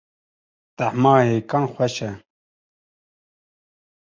[0.77, 2.09] Tahma hêkan xweş e.